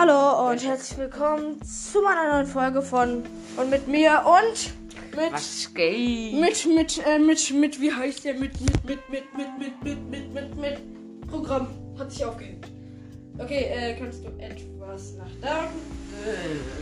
[0.00, 3.24] Hallo und herzlich willkommen zu meiner neuen Folge von
[3.56, 4.72] und mit mir und
[5.16, 6.34] mit Was geht?
[6.34, 10.08] mit mit äh, mit mit wie heißt der mit mit mit mit mit mit mit
[10.08, 11.66] mit mit mit Programm
[11.98, 12.68] hat sich aufgehängt.
[13.38, 15.68] Okay, äh, kannst du etwas nach da?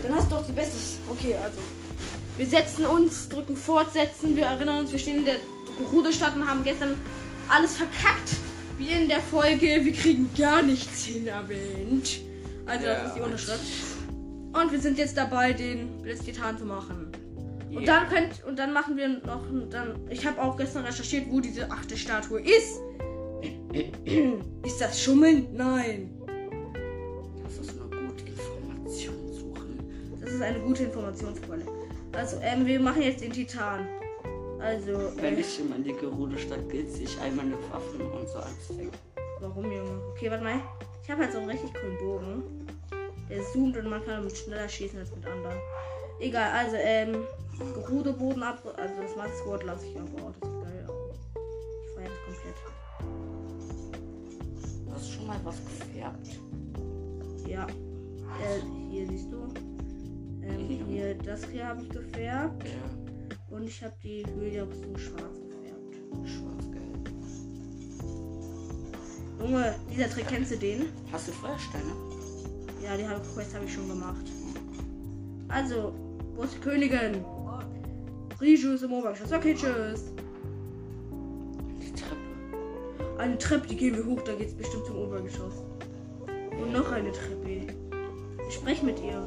[0.02, 0.76] Dann hast du doch die beste.
[1.08, 1.58] Okay, also
[2.36, 5.36] wir setzen uns, drücken fortsetzen, wir erinnern uns, wir stehen in der
[5.90, 7.00] Ruderstadt und haben gestern
[7.48, 8.36] alles verkackt.
[8.76, 12.20] Wie in der Folge, wir kriegen gar nichts hin erwähnt.
[12.66, 13.62] Also das ist die Unterschrift.
[14.52, 17.12] Und wir sind jetzt dabei, den Blitztitan zu machen.
[17.70, 18.00] Und Ja.
[18.00, 20.00] dann könnt und dann machen wir noch dann.
[20.08, 22.80] Ich habe auch gestern recherchiert, wo diese achte Statue ist.
[24.64, 25.48] ist das Schummeln?
[25.52, 26.10] Nein.
[27.44, 30.18] Das ist eine gute Information suchen.
[30.20, 31.66] Das ist eine gute Informationsquelle.
[32.12, 33.86] Also, ähm, wir machen jetzt den Titan.
[34.58, 38.26] Also, Wenn äh, ich in meine Gerude Stadt geht, ziehe ich all meine Waffen und
[38.28, 38.88] so alles weg.
[39.40, 40.00] warum, Junge?
[40.12, 40.60] Okay, warte mal.
[41.06, 42.42] Ich habe halt so einen richtig coolen Bogen.
[43.30, 45.56] Der zoomt und man kann damit schneller schießen als mit anderen.
[46.18, 47.24] Egal, also, ähm,
[47.74, 48.58] Gerude Boden ab.
[48.76, 50.32] Also, das Master Sword lasse ich aber auch.
[50.40, 51.16] Das sieht geil aus.
[51.84, 52.56] Ich feiere das komplett.
[54.84, 56.40] Du hast schon mal was gefärbt.
[57.46, 57.66] Ja.
[58.42, 59.46] Äh, hier siehst du.
[60.42, 62.64] Ähm, hier, das hier habe ich gefärbt.
[62.64, 65.94] Ja, Und ich habe die Höhle auch so schwarz gefärbt.
[66.28, 66.85] schwarz-gelb.
[69.46, 70.88] Junge, dieser Trick, kennst du den?
[71.12, 71.92] Hast du Feuersteine?
[72.82, 74.26] Ja, die Quest habe ich schon gemacht.
[75.46, 75.94] Also,
[76.34, 77.24] wo ist die Königin?
[78.40, 79.32] Riju ist im Obergeschoss.
[79.32, 80.06] Okay, tschüss.
[81.80, 83.18] Die Treppe.
[83.18, 85.62] Eine Treppe, die gehen wir hoch, da geht's bestimmt zum Obergeschoss.
[86.60, 87.72] Und noch eine Treppe.
[88.48, 89.24] Ich spreche mit ihr.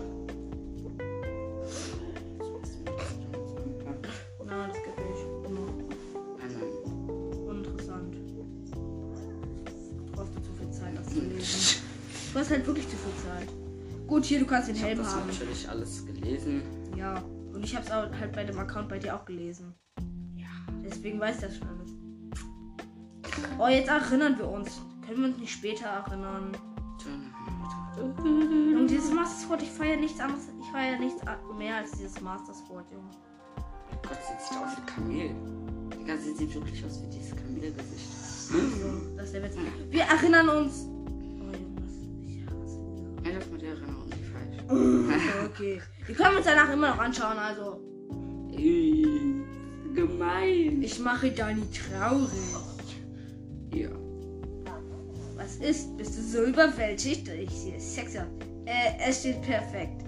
[12.50, 13.48] Hast halt wirklich zu viel Zeit.
[14.08, 15.28] Gut, hier, du kannst den Ich habe Helm das haben.
[15.28, 16.64] natürlich alles gelesen.
[16.98, 17.22] Ja,
[17.54, 19.76] und ich hab's auch halt bei dem Account bei dir auch gelesen.
[20.36, 20.48] Ja.
[20.84, 21.92] Deswegen weiß das schon alles.
[23.60, 24.82] Oh, jetzt erinnern wir uns.
[25.06, 26.52] Können wir uns nicht später erinnern?
[28.26, 30.48] Und dieses Master Sword, ich feiere nichts anderes.
[30.60, 31.22] Ich feiere nichts
[31.58, 33.12] mehr als dieses Master Sword, Junge.
[34.02, 35.36] Gott, sie sieht aus wie Kamel.
[36.00, 38.10] Digga, sie sieht wirklich aus wie dieses Kamelgesicht.
[39.18, 39.56] Das ist der Witz.
[39.92, 40.88] Wir erinnern uns.
[45.60, 45.82] Okay.
[46.08, 47.82] Die können wir uns danach immer noch anschauen, also.
[48.56, 49.06] Ey,
[49.94, 50.82] gemein.
[50.82, 52.30] Ich mache Dani traurig.
[53.74, 53.90] Ja.
[55.36, 55.98] Was ist?
[55.98, 57.28] Bist du so überwältigt?
[57.28, 58.28] Ich sehe Sex an.
[58.66, 60.04] Äh, es steht perfekt.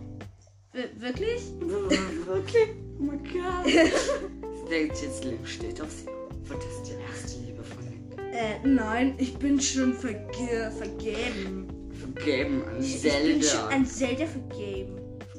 [0.71, 1.41] Wir wirklich?
[1.59, 2.67] Wirklich?
[2.99, 3.65] Oh mein Gott.
[4.71, 6.05] Jetzt, Leben steht auf sie.
[6.47, 7.83] Wird das die erste Liebe von?
[8.31, 11.67] Äh, nein, ich bin schon verge vergeben.
[11.99, 13.67] Vergeben an Ich, ich bin schon Zelda.
[13.67, 14.60] an Zelda vergeben.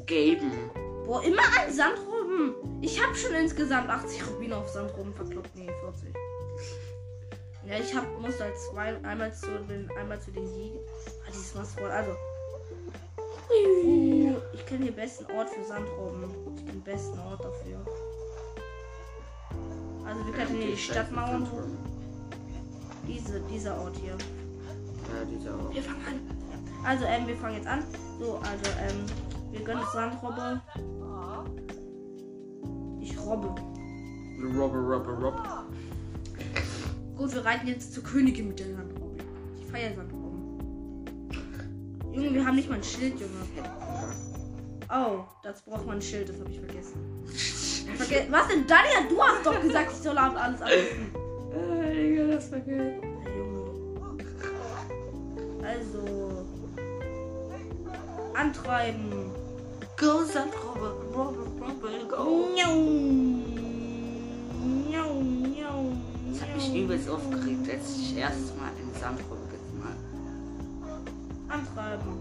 [0.02, 0.50] Vergeben.
[1.06, 2.54] Boah, immer an Sandroben.
[2.80, 5.54] Ich habe schon insgesamt 80 Rubine auf Sandroben verkloppt.
[5.54, 6.12] Nee, 40.
[7.64, 10.80] Ja, ich hab, muss halt zwei, einmal zu den, einmal zu den Siegen.
[11.24, 12.10] Ah, dieses Master Also.
[14.54, 16.24] Ich kenne den besten Ort für Sandroben.
[16.56, 17.78] Ich kenne den besten Ort dafür.
[20.04, 21.46] Also wir können hier die Stadtmauern.
[23.06, 24.16] Diese, dieser Ort hier.
[24.16, 25.72] Ja, dieser auch.
[25.72, 26.84] Wir fangen an.
[26.84, 27.84] Also, ähm, wir fangen jetzt an.
[28.18, 29.06] So, also, ähm,
[29.52, 30.60] wir gönnen uns Sandrobbe.
[33.00, 33.48] Ich robbe.
[34.56, 35.66] Robber, Robber, Robber.
[37.16, 39.22] Gut, wir reiten jetzt zur Königin mit der Sandrobbe.
[39.60, 40.22] Ich feiere Sandrobben.
[42.12, 43.32] Junge, wir haben nicht mal ein Schild, Junge.
[44.90, 47.24] Oh, das braucht man ein Schild, das habe ich vergessen.
[47.96, 49.08] Verge Was denn, Daniel?
[49.08, 50.60] Du hast doch gesagt, ich soll ab- alles.
[50.60, 53.00] Äh, Digga, das war geil.
[53.36, 53.70] Junge.
[55.64, 56.44] Also.
[58.34, 59.31] Antreiben.
[60.02, 62.48] Go, Sandrobber, Robber, Robber, go.
[62.52, 62.74] Miau.
[64.90, 65.92] Miau, miau,
[66.32, 69.94] Ich hab mich übelst aufgeregt, als ich erstes Mal in Sandrobber getan
[71.48, 72.18] Antreiben.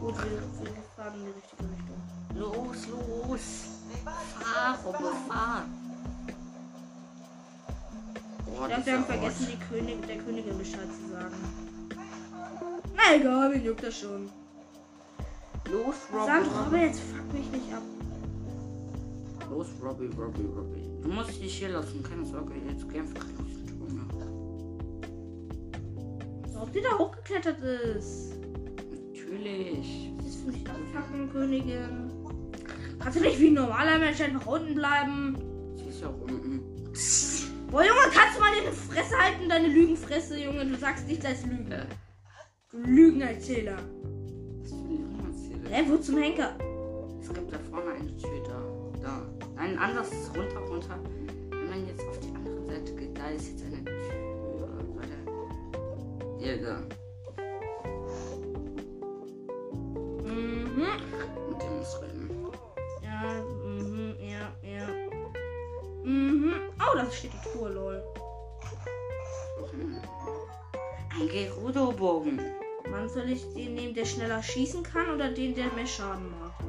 [0.00, 2.00] Gut, wir, wir fahren in die richtige Richtung.
[2.34, 3.46] Los, los.
[4.40, 5.64] Fahr, Robber, fahr.
[8.48, 11.36] Oh, Ja, wir dieser haben vergessen, die König, der Königin Bescheid zu sagen.
[12.96, 14.28] Na egal, wen juckt das schon.
[15.70, 16.76] Los, Robby, Sand, Robby.
[16.84, 17.82] jetzt fuck mich nicht ab.
[19.50, 20.82] Los, Robby, Robby, Robby.
[21.02, 23.52] Du musst dich hier lassen, keine Sorge, jetzt einfach raus.
[23.68, 24.06] Junge.
[26.52, 28.34] So, ob die da hochgeklettert ist.
[28.90, 30.12] Natürlich.
[30.24, 32.10] Das finde ich abfacken, Königin.
[32.98, 35.36] Kannst du nicht wie ein normaler Mensch einfach unten bleiben?
[35.76, 36.60] Sie ist ja auch unten.
[37.70, 40.64] Boah, Junge, kannst du mal deine Fresse halten, deine Lügenfresse, Junge?
[40.66, 41.70] Du sagst nichts als Lügen.
[41.72, 41.86] Äh,
[42.72, 43.78] Du Lügenerzähler.
[45.70, 46.54] Hä, wo zum Henker?
[47.20, 48.62] Es gibt da vorne eine Tür da.
[49.02, 49.22] Da.
[49.56, 50.98] Nein, anders runter, runter.
[51.50, 54.68] Wenn man jetzt auf die andere Seite geht, da ist jetzt eine Tür.
[54.94, 56.38] Warte.
[56.38, 57.05] Hier, da.
[73.26, 76.64] Soll ich den nehmen, der schneller schießen kann oder den, der mehr Schaden macht?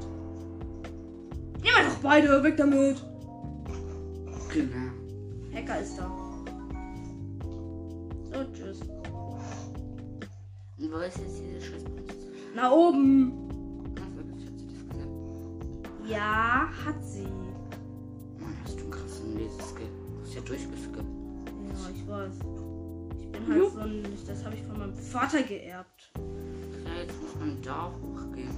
[1.62, 2.98] Nehmen wir doch beide, weg damit.
[4.52, 4.92] Genau.
[5.54, 6.12] Hacker ist da.
[8.24, 8.82] So, tschüss.
[10.80, 12.32] Und wo ist jetzt diese Scheißprinzessin?
[12.56, 13.34] Na oben.
[16.08, 17.24] Ja, hat sie.
[18.40, 19.88] Mann, hast du einen krassen Leseskill.
[20.16, 21.06] Du hast ja durchgeskippt.
[21.68, 22.36] Ja, ich weiß.
[23.20, 24.04] Ich bin halt so ein.
[24.26, 26.12] Das habe ich von meinem Vater geerbt.
[27.40, 28.50] Man da hochgehen.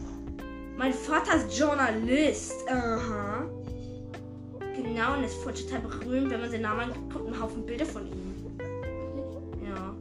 [0.77, 2.53] Mein Vater ist Journalist.
[2.69, 3.43] Aha.
[4.75, 7.85] Genau, und ist voll total berühmt, wenn man seinen Namen anguckt, kommt ein Haufen Bilder
[7.85, 8.35] von ihm.
[9.67, 9.93] Ja.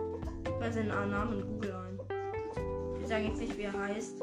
[0.45, 3.01] Gib mal seinen Namen in Google ein.
[3.01, 4.21] Wir sagen jetzt nicht, wie er heißt.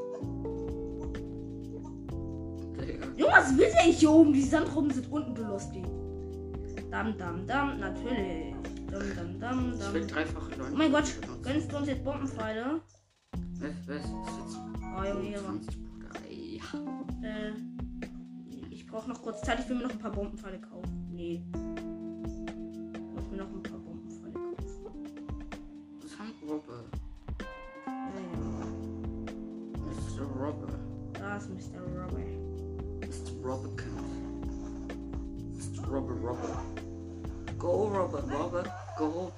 [3.18, 4.34] Junge, was will der hier oben?
[4.34, 5.84] Die Sandroben sind unten, du Lustig.
[6.92, 8.54] Dam, dam, dam, natürlich.
[8.90, 10.18] Dam, dam, dam, Ich will dam.
[10.18, 10.30] Leute.
[10.72, 12.82] Oh mein Gott, gönnst du uns jetzt Bombenpfeile?
[13.66, 14.58] Was, was, was jetzt?
[15.10, 15.54] Junge, hier war.
[15.54, 16.10] 20, Bruder.
[16.30, 17.28] Ey, ja.
[17.28, 17.54] Äh,
[18.70, 19.60] ich brauche noch kurz Zeit.
[19.60, 21.08] Ich will mir noch ein paar Bombenpfeile kaufen.
[21.12, 21.42] Nee.
[22.94, 24.68] Ich muss mir noch ein paar Bombenpfeile kaufen.
[26.00, 26.84] Das haben Robbe.
[27.40, 28.68] Ja, ja.
[29.82, 30.26] Mr.
[30.40, 30.68] Robbe.
[31.14, 31.82] Da ist Mr.
[31.82, 32.36] Robert.
[33.02, 33.32] Mr.
[33.44, 34.00] Robbe Kind.
[35.58, 35.88] Mr.
[35.88, 36.50] Robbe Robbe.
[37.58, 38.64] Go, Robbe, Robbe,
[38.96, 39.32] go.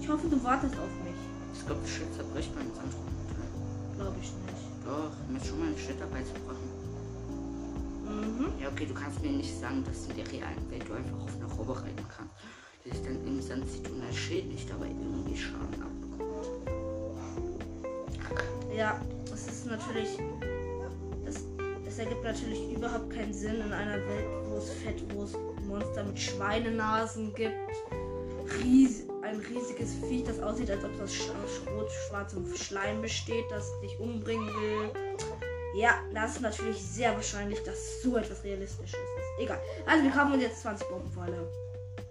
[0.00, 1.37] Ich hoffe, du wartest auf mich.
[1.58, 3.04] Ich glaube, das Schild zerbricht beim Sandrum.
[3.96, 4.64] Glaube ich nicht.
[4.86, 6.70] Doch, mir ist schon mal ein Schild dabei zu brechen.
[8.06, 8.62] Mhm.
[8.62, 11.34] Ja, okay, du kannst mir nicht sagen, dass in der realen Welt du einfach auf
[11.34, 12.34] eine Robbe reiten kannst.
[12.84, 16.70] Die sich dann im Sand sieht und das Schild nicht dabei irgendwie Schaden abbekommt.
[18.74, 20.16] Ja, das ist natürlich.
[21.26, 21.44] Das,
[21.84, 25.32] das ergibt natürlich überhaupt keinen Sinn in einer Welt, wo es Fett, wo es
[25.66, 27.58] Monster mit Schweinenasen gibt.
[28.62, 33.44] Ries, ein riesiges Viech, das aussieht, als ob es aus sch- aus rot-schwarzem Schleim besteht,
[33.50, 34.90] das dich umbringen will.
[35.76, 38.98] Ja, das ist natürlich sehr wahrscheinlich, dass so etwas realistisch ist.
[39.38, 39.60] Egal.
[39.86, 41.46] Also, wir kaufen uns jetzt 20 Bombenpfeile.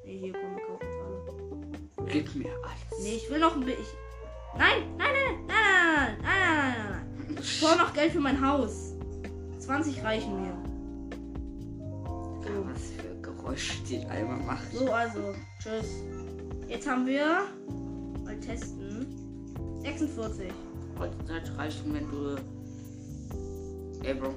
[0.06, 2.08] Nee, hier kommen wir kaufen uns alle.
[2.12, 3.04] Gib mir alles.
[3.04, 3.84] Nee, ich will noch ein bisschen.
[4.58, 7.38] Nein, nein, nein, nein, nein, nein, nein, nein, nein.
[7.42, 8.94] Ich brauche noch Geld für mein Haus.
[9.60, 10.58] 20 reichen mir.
[12.46, 14.72] Ja, was für Geräusche die einmal macht.
[14.72, 15.88] So, also, tschüss.
[16.68, 17.48] Jetzt haben wir.
[18.24, 19.08] Mal testen.
[19.82, 20.52] 46.
[21.00, 22.36] Heutzutage reichen, wenn du.
[24.04, 24.34] Ey, Bro.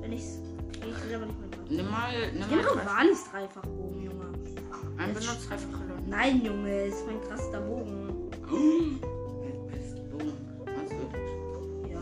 [0.00, 0.38] Wenn ich's.
[0.68, 1.66] Okay, ich will aber nicht mehr drauf.
[1.68, 2.12] Nimm mal.
[2.32, 2.48] Nimm mal.
[2.48, 4.24] nehme doch drei- Walis Dreifachbogen, Junge.
[4.98, 6.02] Ein benutzt dreifache Leute.
[6.08, 8.30] Nein, Junge, ist mein krasser Bogen.
[9.70, 10.18] Bist du.
[10.66, 11.90] Was wird?
[11.90, 12.00] Ja.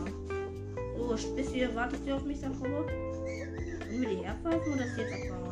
[1.17, 1.75] So, bis wir.
[1.75, 2.69] Wartest du auf mich, Sandrobe?
[2.85, 5.48] Wollen wir die herpfeifen oder ist jetzt abbauen?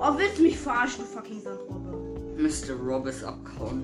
[0.00, 1.88] Oh, willst du mich verarschen, du fucking Sandrobe?
[2.36, 2.74] Mr.
[2.74, 3.82] Robbes abkauen.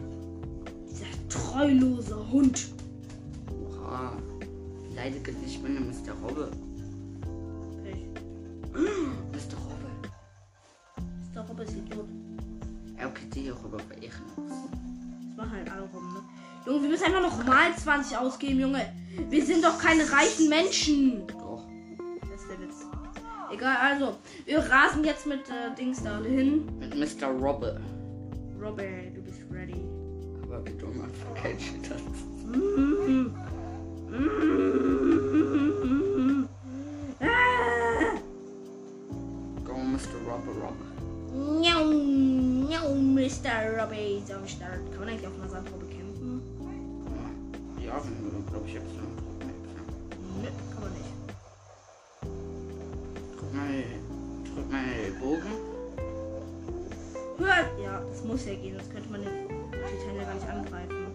[0.88, 2.68] Dieser treulose Hund.
[3.50, 4.12] Oha.
[4.94, 6.12] Leidige dich, meine Mr.
[6.22, 6.52] Robbe.
[7.82, 8.06] Pech.
[8.72, 9.56] Mr.
[9.58, 9.90] Robbe.
[11.20, 12.06] Ist doch, ob es hier tot.
[12.96, 14.70] Ja, okay, die Robbe war ehrenlos.
[15.26, 16.20] Das machen halt alle rum, ne?
[16.64, 18.92] Junge, wir müssen einfach noch mal 20 ausgeben, Junge.
[19.30, 21.26] Wir sind doch keine reichen Menschen.
[21.26, 21.66] Doch.
[22.20, 22.86] Das ist der Witz.
[23.52, 26.68] Egal, also, wir rasen jetzt mit äh, Dings da hin.
[26.78, 27.28] Mit Mr.
[27.28, 27.80] Robbe.
[28.60, 29.82] Robert, du bist ready.
[30.42, 31.56] Aber am Anfang kein.
[32.46, 33.34] Mhm.
[37.20, 38.16] Ah.
[39.64, 40.18] Go, Mr.
[40.26, 40.84] Robbe Robbe.
[41.60, 43.80] Miau, miau, Mr.
[43.80, 44.22] Robbie.
[44.26, 44.90] So am Start.
[44.90, 46.42] Kann man eigentlich auf einer Sandprobe kämpfen?
[47.82, 48.00] Ja,
[48.50, 49.02] glaube ich, jetzt noch
[50.42, 51.12] Nö, kann man nicht.
[53.36, 54.03] Drück mal, drück
[54.70, 55.52] mal Bogen.
[57.38, 57.78] Hört!
[57.82, 61.06] Ja, das muss ja gehen, sonst könnte man den Titanier gar nicht angreifen.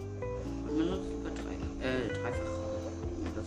[0.67, 2.59] Und benutzt über drei, äh, dreifach.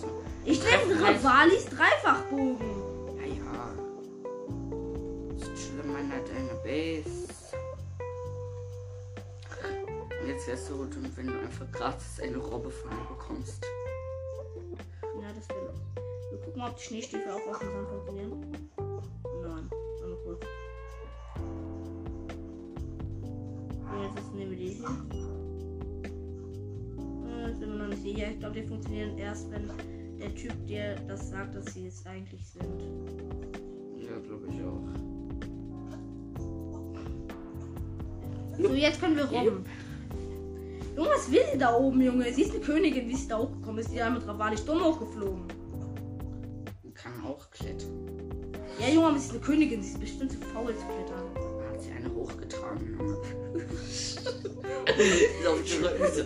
[0.00, 0.08] So.
[0.44, 2.72] Ich treffe Ravalis Dreifachbogen.
[3.18, 3.74] Ja, ja.
[5.36, 7.28] Ist schlimm, man hat eine Base.
[10.22, 13.66] Und jetzt wärst du gut, wenn du einfach gratis eine Robbe von mir bekommst.
[15.20, 15.74] Ja, das wäre.
[16.30, 18.70] Wir gucken mal, ob die Schneestiefel auch auf dem Sand funktionieren.
[28.32, 29.70] Ich glaube, die funktionieren erst, wenn
[30.18, 32.64] der Typ dir das sagt, dass sie es eigentlich sind.
[33.98, 34.82] Ja, glaube ich auch.
[38.58, 39.64] So, jetzt können wir robben.
[40.96, 42.32] Junge, was will sie da oben, Junge?
[42.32, 43.90] Sie ist eine Königin, wie sie da hochgekommen ist.
[43.92, 45.44] Die da mit Ravani dumm hochgeflogen.
[46.94, 48.12] Kann auch klettern.
[48.78, 49.82] Ja, Junge, aber sie ist eine Königin.
[49.82, 51.24] Sie ist bestimmt zu faul zu klettern.
[51.70, 52.98] Hat sie eine hochgetragen.
[52.98, 53.16] Junge.
[56.12, 56.24] sie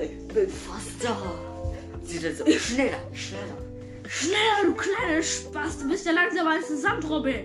[0.00, 1.16] Ich bin fast da.
[2.02, 3.56] Sie dann so, schneller, schneller.
[4.08, 5.78] Schneller, du kleiner Spaß.
[5.80, 7.44] Du bist ja langsamer als eine Sandrobbe.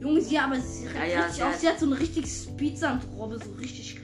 [0.00, 1.52] Junge, sie aber sie Ja, rennt ja, richtig auf.
[1.52, 4.00] hat- Sie hat so eine richtig Speed-Sandrobbe, so richtig.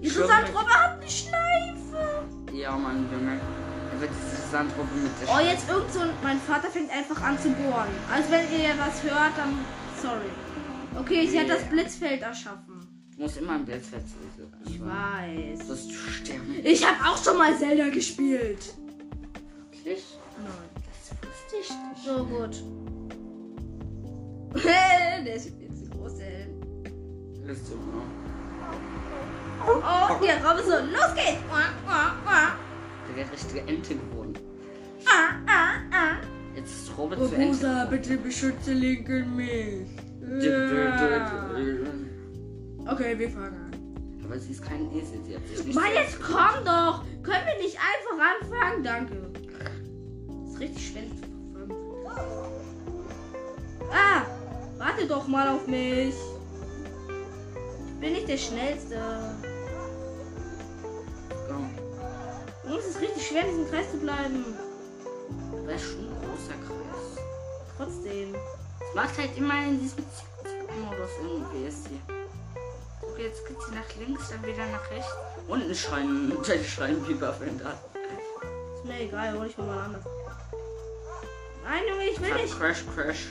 [0.00, 0.28] Ihre Schwöre.
[0.28, 2.24] Sandrobbe hat eine Schleife.
[2.54, 3.38] Ja, Mann, Junge.
[3.92, 6.10] Da wird diese Sandrobbe mit der Oh, jetzt irgend so ein.
[6.22, 7.88] Mein Vater fängt einfach an zu bohren.
[8.12, 9.58] Also, wenn ihr was hört, dann.
[10.00, 10.30] Sorry.
[10.98, 12.77] Okay, sie hat das Blitzfeld erschaffen.
[13.18, 14.04] Du musst immer ein Blitzfeld
[14.64, 15.58] Ich weiß.
[15.58, 16.54] Du wirst sterben.
[16.62, 18.74] Ich habe auch schon mal Zelda gespielt.
[19.72, 20.04] Wirklich?
[20.38, 20.52] Nein.
[20.84, 22.04] Das wusste ich nicht.
[22.04, 22.62] So gut.
[24.64, 26.46] Der ist jetzt zu groß, ey.
[27.44, 28.06] Bist du noch?
[29.66, 30.70] Oh, der Robbe so.
[30.70, 31.42] Los geht's.
[33.08, 34.34] Der wäre richtige Ente geworden.
[35.06, 36.16] Ah, ah, ah.
[36.54, 37.48] Jetzt ist Robert zu Ente.
[37.48, 39.88] Rosa, bitte beschütze Lincoln mich.
[42.90, 44.22] Okay, wir fangen an.
[44.24, 45.74] Aber sie ist kein Esel, sie hat sich nicht.
[45.74, 47.04] Mann, jetzt komm doch!
[47.22, 48.82] Können wir nicht einfach anfangen?
[48.82, 49.30] Danke.
[50.26, 51.16] Das ist richtig schwer zu
[51.52, 51.74] verfolgen.
[53.92, 54.22] Ah!
[54.78, 56.14] Warte doch mal auf mich.
[57.86, 58.96] Ich bin nicht der Schnellste.
[61.48, 61.70] Komm.
[62.70, 64.44] Jungs, es ist richtig schwer, in diesem Kreis zu bleiben.
[65.52, 67.24] Aber ist schon ein großer Kreis.
[67.76, 68.34] Trotzdem.
[68.80, 70.04] Es macht halt immer in diesem
[70.84, 72.17] Modus irgendwie ist hier.
[73.18, 75.10] Jetzt geht sie nach links, dann wieder nach rechts.
[75.48, 77.72] Und ein Schrein, ein Schreinbiber fällt da.
[77.72, 80.04] Ist mir egal, hol ich mir mal anders.
[81.64, 82.56] Nein, Junge, ich will nicht.
[82.56, 83.26] Crash, crash.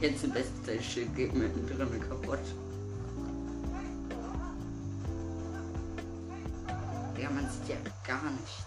[0.00, 2.38] Jetzt im besten Teil Schild geht mir drin kaputt.
[7.20, 8.64] Ja, man sieht ja gar nichts.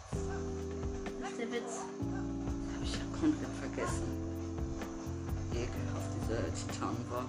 [1.20, 1.64] Das ist der Witz.
[1.66, 4.08] Das habe ich ja komplett vergessen.
[5.52, 7.26] Ekelhaft dieser Titan war.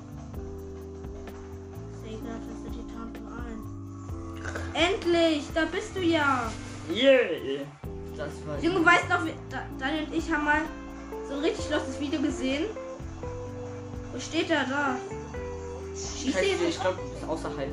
[2.22, 4.74] Ist der Titan von allen.
[4.74, 5.44] Endlich!
[5.54, 6.50] Da bist du ja!
[6.92, 7.64] Yeah!
[8.16, 8.58] Das war.
[8.62, 10.62] Junge, weißt noch, wir- Da- Daniel und ich haben mal
[11.28, 12.64] so ein richtig lostes Video gesehen.
[14.12, 14.96] Wo steht er da?
[15.94, 16.62] Schießt er jetzt?
[16.68, 17.70] ich glaube, du bist außerhalb.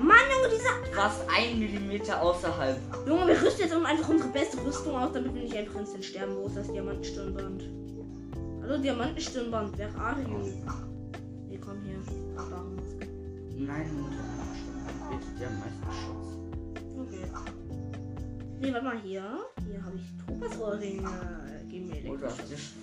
[0.00, 0.96] Mann, Junge, dieser.
[0.96, 2.76] Warst ein Millimeter außerhalb.
[3.06, 6.36] Junge, wir rüsten jetzt einfach unsere beste Rüstung aus, damit wir nicht einfach instant sterben.
[6.36, 7.62] Wo ist das Diamantenstirnband?
[8.62, 10.38] Hallo, Diamantenstirnband, wer are you?
[11.48, 11.98] Nee, komm hier.
[12.34, 12.83] Barbarenmaske.
[13.56, 14.10] Nein, und
[15.10, 16.28] bietet ja am meisten Schutz.
[16.98, 17.26] Okay.
[18.60, 19.22] Nee, warte mal hier.
[19.66, 21.08] Hier habe ich Topasohrringe.
[21.68, 22.74] Gib mir dich.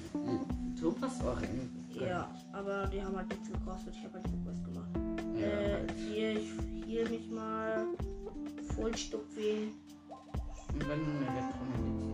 [0.79, 1.69] Topasohrringe.
[1.93, 3.93] Ja, aber die haben halt nichts gekostet.
[3.95, 4.89] Ich habe halt Quest gemacht.
[5.35, 5.91] Ja, Äh, halt.
[5.97, 6.51] hier, ich
[6.85, 7.85] hier mich mal.
[8.75, 9.67] Vollstuck weh.
[10.73, 12.11] Und wenn du eine Elektromedizin.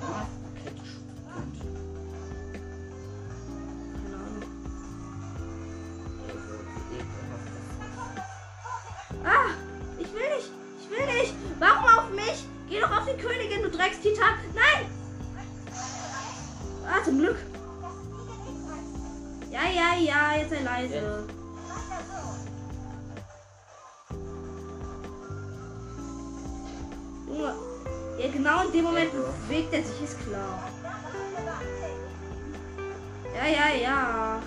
[0.00, 0.26] Ja,
[0.64, 1.91] Kettenschutz.
[9.24, 9.50] Ah!
[9.98, 10.50] Ich will nicht!
[10.80, 11.34] Ich will nicht!
[11.58, 12.44] Warum auf mich?
[12.68, 14.34] Geh doch auf die Königin, du Dreckstitan!
[14.54, 14.86] Nein!
[16.86, 17.36] Ah, zum Glück!
[19.50, 21.26] Ja, ja, ja, jetzt sei leise.
[27.28, 27.54] Junge,
[28.18, 30.70] ja, genau in dem Moment bewegt er sich, ist klar.
[33.34, 34.42] Ja, ja, ja.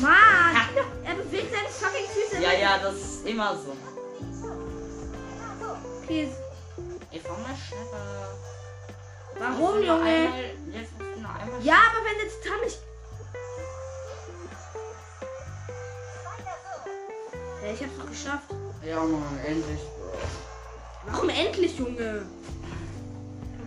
[0.00, 0.63] Mann!
[1.16, 2.42] Er bewegt seine fucking Füße.
[2.42, 3.76] Ja, ja, das ist immer so.
[6.02, 6.28] Okay,
[7.12, 8.28] Ey, fahr mal schneller.
[9.38, 10.02] warum, Jetzt Junge?
[10.04, 10.40] Einmal,
[10.72, 11.62] jetzt musst du nur einmal.
[11.62, 12.78] Ja, aber wenn der Titan nicht.
[17.62, 18.50] Ja, ich hab's doch geschafft.
[18.84, 19.80] Ja, Mann, endlich.
[21.06, 22.26] Warum endlich, Junge?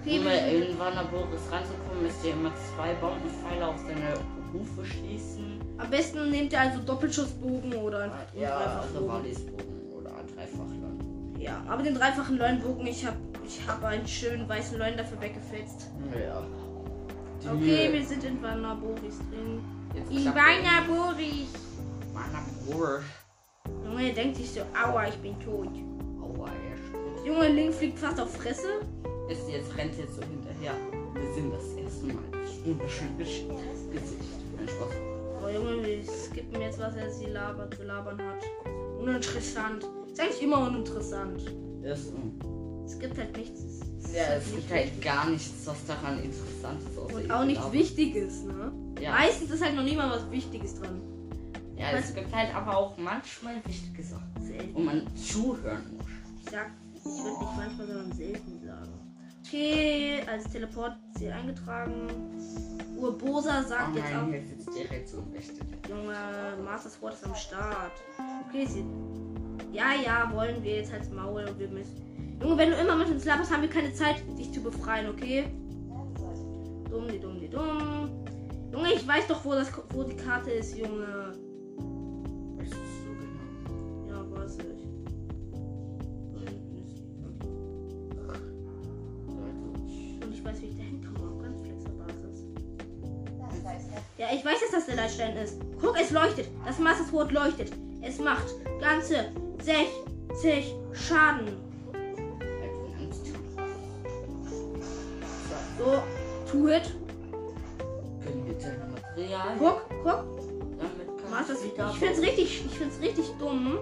[0.01, 4.13] Okay, Um in Wanderboris ranzukommen, müsst ihr immer zwei Bombenpfeile auf seine
[4.53, 5.56] Hufe schließen.
[5.77, 9.07] Am besten nehmt ihr also Doppelschussbogen oder einen Ja, also Dreifachbogen.
[9.09, 11.03] Wallisbogen oder ein Dreifachland.
[11.39, 13.15] Ja, aber den dreifachen Leuenbogen, ich hab,
[13.45, 15.87] ich hab einen schönen weißen Leuen dafür weggefetzt.
[16.13, 16.43] Ja.
[17.43, 19.61] Die Okay, wir sind in Vanaboris drin.
[19.93, 21.49] Jetzt In Vanaboris.
[22.13, 23.03] Wanderboris.
[23.85, 25.69] Junge, denkt sich so, aua, ich bin tot.
[26.19, 27.25] Aua, er spritzt.
[27.25, 28.67] Junge, Link fliegt fast auf Fresse.
[29.29, 30.73] Ist jetzt rennt jetzt so hinterher.
[31.13, 32.23] Wir sind das erste Mal.
[32.31, 33.47] Das wunderschöne Gesicht.
[34.57, 35.16] Mein Spaß.
[35.47, 38.43] Oh Junge, wir skippen jetzt, was er sie labert, zu labern hat.
[38.99, 39.85] Uninteressant.
[40.11, 41.41] Ist eigentlich immer uninteressant.
[41.83, 42.17] Ist so.
[42.85, 43.61] Es gibt halt nichts.
[44.13, 46.97] Ja, halt es gibt halt gar nichts, was daran interessant ist.
[46.97, 47.71] Und auch nichts.
[47.71, 48.73] Wichtiges, ne?
[48.99, 49.11] Ja.
[49.11, 51.01] Meistens ist halt noch nie mal was Wichtiges dran.
[51.77, 54.83] ja, es gibt halt aber auch manchmal wichtige Sachen, wo Selten.
[54.83, 56.07] man zuhören muss.
[56.43, 59.06] Ich sag, ich würde nicht manchmal, sondern selten sagen.
[59.47, 62.09] Okay, als Teleportziel eingetragen.
[62.97, 64.27] Urbosa Oh sagt jetzt auch.
[64.27, 65.23] hier sitzt direkt so.
[65.87, 66.15] Junge,
[66.65, 67.93] Master Sword ist am Start.
[68.47, 68.83] Okay, sie.
[69.71, 71.95] Ja, ja, wollen wir jetzt als Maul und wir müssen.
[72.41, 75.45] Junge, wenn du immer mit uns laberst, haben wir keine Zeit, dich zu befreien, okay?
[76.89, 78.09] Dumm, die dumm, die dumm.
[78.71, 81.37] Junge, ich weiß doch, wo, das, wo die Karte ist, Junge.
[90.47, 92.43] Weiß, wie ich da hinkomme, auf ganz flexer Basis.
[94.17, 95.59] Ja, ich weiß, dass das der Leitstein ist.
[95.81, 96.47] Guck, es leuchtet.
[96.65, 97.71] Das Master Sword leuchtet.
[98.01, 98.47] Es macht
[98.79, 101.47] ganze 60 Schaden.
[105.77, 106.03] So,
[106.49, 106.95] tu it.
[108.23, 110.37] Können wir dein Material Guck, guck.
[111.29, 113.77] Masters, ich find's richtig, ich find's richtig dumm,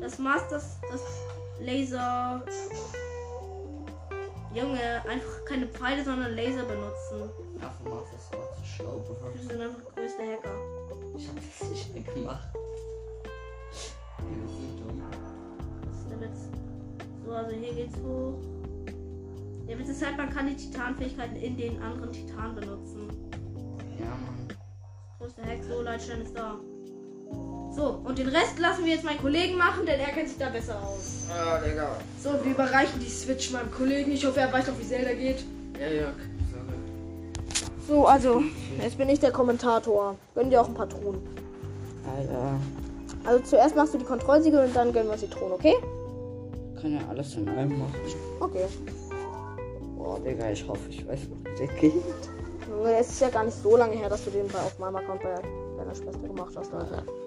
[0.00, 1.02] dass Masters das
[1.60, 2.42] Laser
[4.54, 7.30] Junge einfach keine Pfeile, sondern Laser benutzen.
[7.60, 9.48] Ach, Master Sword so schlau Wir bewacht.
[9.48, 10.54] sind einfach größte Hacker.
[11.16, 12.48] Ich hab das nicht mehr gemacht.
[14.18, 15.02] Wir sind dumm.
[15.82, 16.48] Das ist der Witz.
[17.24, 18.38] So, also hier geht's hoch.
[19.68, 23.08] Der Witz ist halt, man kann die Titanfähigkeiten in den anderen Titan benutzen.
[24.00, 24.48] Ja, Mann.
[25.18, 26.58] Größter Hack, so, Leitstein ist da.
[27.72, 30.48] So, und den Rest lassen wir jetzt meinen Kollegen machen, denn er kennt sich da
[30.48, 31.28] besser aus.
[31.28, 31.96] Ja, Digga.
[32.22, 34.12] So, wir überreichen die Switch meinem Kollegen.
[34.12, 35.44] Ich hoffe, er weiß doch, wie Zelda geht.
[35.80, 36.12] Ja, ja.
[37.88, 38.42] So, also,
[38.82, 40.16] jetzt bin ich der Kommentator.
[40.34, 41.18] Gönn dir auch ein paar Truhen.
[42.16, 42.60] Alter.
[43.24, 45.74] Also zuerst machst du die Kontrollsiegel und dann gönnen wir uns die Truhen, okay?
[46.80, 47.94] Kann ja alles in einem machen.
[48.40, 48.66] Okay.
[49.96, 51.94] Boah, Digga, ich hoffe, ich weiß, wie der geht.
[52.98, 55.22] Es ist ja gar nicht so lange her, dass du den bei auf meinem Account
[55.22, 55.34] bei
[55.76, 57.02] deiner Schwester gemacht hast, Leute.
[57.06, 57.19] Okay.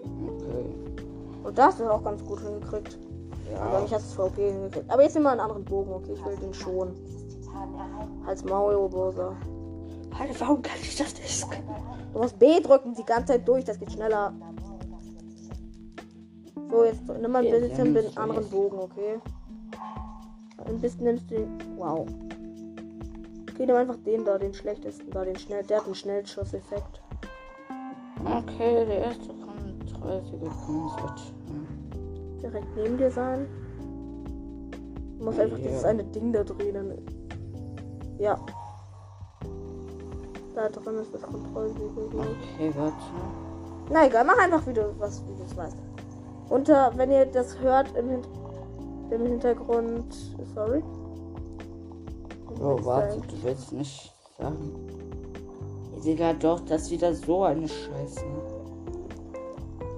[1.44, 2.98] Und da hast du auch ganz gut hingekriegt.
[3.60, 3.86] Aber Ja.
[3.86, 4.89] du es voll okay hingekriegt.
[4.89, 6.13] Aber jetzt nimm mal einen anderen Bogen, okay?
[6.13, 6.94] Ich will den schon.
[8.26, 9.36] Als Maul-Oberser.
[10.20, 11.46] Alter, warum kann ich das nicht?
[12.13, 14.34] Du musst B drücken die ganze Zeit durch, das geht schneller.
[16.70, 19.20] So, jetzt nimm mal ein bisschen den anderen Bogen, okay?
[20.66, 21.48] Ein bisschen nimmst du den.
[21.78, 22.08] Wow.
[23.52, 25.63] Okay, nimm einfach den da, den schlechtesten da, den schnell.
[25.63, 27.02] Der hat einen Schnellschuss-Effekt.
[28.26, 29.30] Okay, der erste
[30.04, 32.38] kann 30 Sekunden switchen.
[32.42, 33.48] Direkt neben dir sein.
[35.20, 35.68] Du musst einfach Ja.
[35.68, 36.94] dieses eine Ding da drehen.
[38.20, 38.38] Ja.
[40.56, 42.06] Da drin ist das Kontrollsiegel.
[42.13, 42.94] Okay, warte.
[43.89, 45.78] Na egal, mach einfach, wie du was wie du es weißt.
[46.50, 48.22] Unter, wenn ihr das hört im, Hin
[49.10, 50.13] im Hintergrund.
[50.54, 50.84] Sorry.
[52.62, 54.72] Oh, warte, du willst nicht sagen.
[56.06, 58.26] Digga, doch, das ist wieder so eine Scheiße.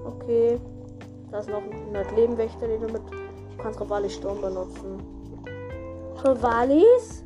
[0.06, 0.60] Okay.
[1.30, 3.02] Da ist noch ein 100 Lebenwächter, den du mit.
[3.10, 5.02] Du kannst Ravalis Sturm benutzen.
[6.22, 7.24] Ravalis?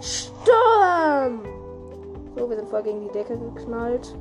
[0.00, 1.40] Sturm!
[2.36, 4.14] So, wir sind voll gegen die Decke geknallt.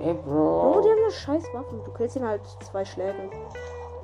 [0.00, 0.80] Ey, Oh, Bro.
[0.82, 1.80] die haben eine scheiß Waffen.
[1.84, 3.30] Du killst ihn halt zwei Schlägen.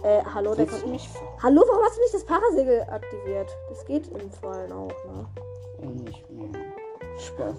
[0.02, 3.48] Äh, hallo, der mich ver- Hallo, warum hast du nicht das Parasegel aktiviert?
[3.68, 5.26] Das geht im Fallen auch, ne?
[5.80, 6.48] Ja, nicht mehr.
[7.18, 7.54] Spaß.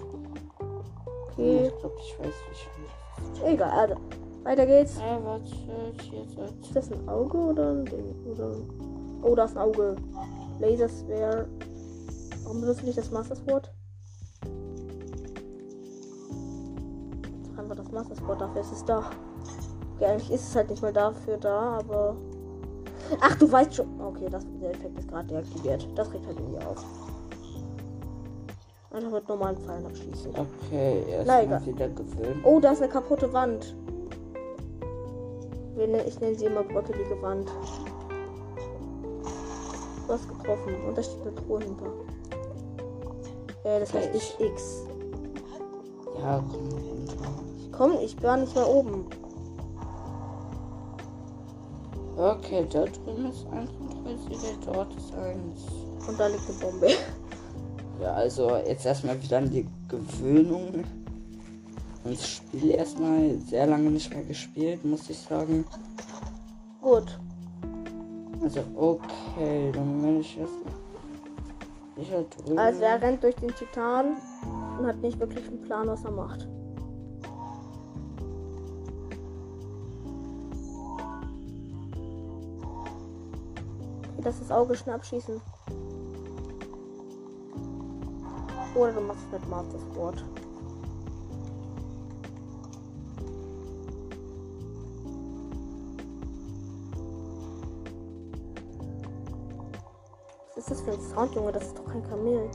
[1.32, 1.66] Okay.
[1.72, 3.94] Ich glaube, ich weiß, wie ich Egal, also.
[4.44, 4.98] Weiter geht's.
[4.98, 5.44] Ey, warte,
[6.02, 8.14] hier Ist ist das ein Auge oder ein Ding?
[8.30, 8.54] Oder...
[9.22, 9.96] Oh, da ist ein Auge.
[10.60, 11.48] Laser Sphere.
[12.44, 13.72] Warum benutzt du nicht das Master Sword?
[17.56, 19.02] Einfach das Master Sword, dafür ist es da.
[19.96, 22.16] Okay, eigentlich ist es halt nicht mal dafür da, aber.
[23.20, 23.98] Ach, du weißt schon.
[24.00, 25.88] Okay, das, der Effekt ist gerade deaktiviert.
[25.94, 26.84] Das regt halt irgendwie auf.
[28.92, 30.32] Einfach mit normalen Pfeilen abschließen.
[30.32, 31.66] Okay, Na, erstmal egal.
[31.66, 32.44] wieder gewöhnt.
[32.44, 33.74] Oh, da ist eine kaputte Wand.
[35.76, 37.48] Ne- Ich nenne sie immer bröckelige Wand.
[40.06, 41.86] Du hast getroffen und da steht eine Truhe hinter.
[43.64, 44.82] Äh, das heißt nicht X.
[46.20, 47.28] Ja, komm runter.
[47.72, 49.06] Komm, ich war nicht mehr oben.
[52.16, 56.08] Okay, da drüben ist 31, dort ist 1.
[56.08, 56.88] Und da liegt eine Bombe.
[58.00, 60.84] Ja, also jetzt erstmal wieder an die Gewöhnung.
[62.04, 65.64] Das Spiel erstmal sehr lange nicht mehr gespielt, muss ich sagen.
[66.82, 67.18] Gut.
[68.42, 70.74] Also, okay, dann werde ich erstmal.
[71.96, 72.58] Sicher drüben.
[72.58, 74.16] Also er rennt durch den Titan
[74.78, 76.46] und hat nicht wirklich einen Plan, was er macht.
[84.22, 85.40] Lass das Auge schnell abschießen.
[88.74, 90.24] Oder du machst es mit Master Sport.
[100.64, 101.52] Ist das für ein Sound, Junge?
[101.52, 102.48] Das ist doch kein Kamel.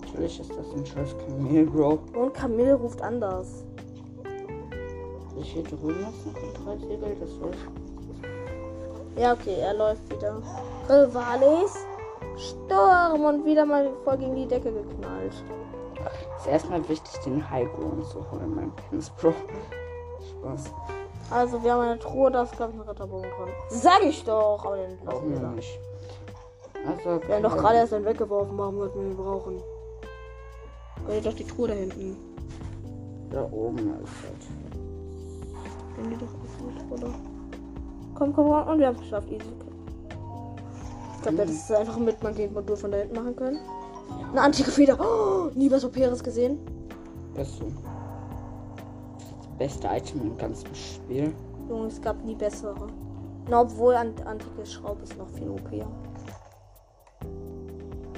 [0.00, 1.98] Natürlich ist das ein scheiß Kamel, Bro.
[2.14, 3.64] Und Kamel ruft anders.
[5.36, 7.40] Ich hier drüben ist noch ein Dreisegel, das ist.
[9.16, 10.36] Ja, okay, er läuft wieder.
[10.88, 11.74] Rivalis.
[12.36, 15.34] Sturm und wieder mal voll gegen die Decke geknallt.
[16.36, 19.34] Ist erstmal wichtig, den Highground zu holen, mein Pins, Bro.
[20.30, 20.72] Spaß.
[21.30, 23.52] Also, wir haben eine Truhe, da ist, glaube ich, ein Ritterbogen drin.
[23.70, 25.80] Sag ich doch, aber den lassen wir nicht.
[26.86, 29.60] Also, Wir haben doch gerade erst einen weggeworfen, warum sollten wir ihn brauchen?
[31.08, 32.16] Geh doch die Truhe da hinten.
[33.30, 34.42] Da oben ist halt.
[35.96, 37.06] Gehen die doch Truhe da.
[38.14, 38.68] Komm, komm, komm.
[38.68, 39.28] Und wir haben es geschafft.
[39.30, 39.44] Easy.
[41.16, 43.58] Ich glaube, das ist einfach ein Mitmagnet-Modul von da hinten machen können.
[44.30, 44.98] Eine antike Feder.
[45.00, 46.58] Oh, nie was Operes gesehen.
[47.34, 47.66] Das ist so.
[49.18, 51.34] Das beste Item im ganzen Spiel.
[51.68, 52.86] Junge, es gab nie bessere.
[53.48, 55.70] Na, obwohl an antike Schraube ist noch viel OP.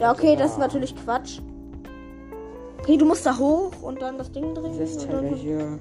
[0.01, 1.41] Ja, okay, das ist natürlich Quatsch.
[2.79, 4.73] Okay, du musst da hoch und dann das Ding drehen.
[4.79, 5.79] Dieses und dann- Teil hier.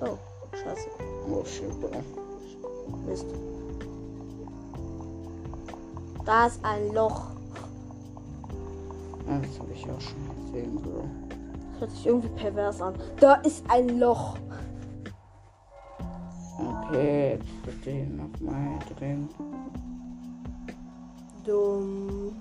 [0.00, 0.18] Oh,
[0.52, 0.88] scheiße.
[1.30, 1.90] Oh shit, Bro.
[3.06, 3.26] Mist.
[6.24, 7.26] Da ist ein Loch.
[9.28, 11.04] Ah, das habe ich auch schon gesehen, Bro.
[11.72, 12.94] Das hört sich irgendwie pervers an.
[13.20, 14.36] Da ist ein Loch.
[16.88, 19.28] Okay, jetzt bitte hier nochmal drin.
[21.44, 22.36] Dumm.